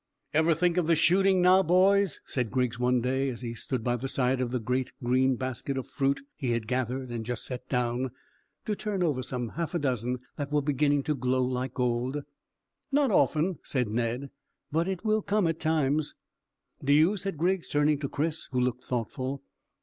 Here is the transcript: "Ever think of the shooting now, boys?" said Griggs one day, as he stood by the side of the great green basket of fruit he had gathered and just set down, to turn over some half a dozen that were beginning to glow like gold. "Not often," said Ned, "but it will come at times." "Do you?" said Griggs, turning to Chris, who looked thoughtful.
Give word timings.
"Ever 0.33 0.55
think 0.55 0.77
of 0.77 0.87
the 0.87 0.95
shooting 0.95 1.43
now, 1.43 1.61
boys?" 1.61 2.21
said 2.25 2.49
Griggs 2.49 2.79
one 2.79 3.01
day, 3.01 3.29
as 3.29 3.41
he 3.41 3.53
stood 3.53 3.83
by 3.83 3.97
the 3.97 4.07
side 4.07 4.41
of 4.41 4.49
the 4.49 4.59
great 4.59 4.91
green 5.03 5.35
basket 5.35 5.77
of 5.77 5.85
fruit 5.85 6.21
he 6.35 6.53
had 6.53 6.65
gathered 6.65 7.09
and 7.11 7.23
just 7.23 7.45
set 7.45 7.69
down, 7.69 8.09
to 8.65 8.75
turn 8.75 9.03
over 9.03 9.21
some 9.21 9.49
half 9.49 9.75
a 9.75 9.77
dozen 9.77 10.17
that 10.37 10.51
were 10.51 10.63
beginning 10.63 11.03
to 11.03 11.13
glow 11.13 11.43
like 11.43 11.75
gold. 11.75 12.23
"Not 12.91 13.11
often," 13.11 13.59
said 13.61 13.89
Ned, 13.89 14.31
"but 14.71 14.87
it 14.87 15.05
will 15.05 15.21
come 15.21 15.45
at 15.45 15.59
times." 15.59 16.15
"Do 16.83 16.93
you?" 16.93 17.15
said 17.15 17.37
Griggs, 17.37 17.69
turning 17.69 17.99
to 17.99 18.09
Chris, 18.09 18.49
who 18.51 18.59
looked 18.59 18.83
thoughtful. 18.83 19.43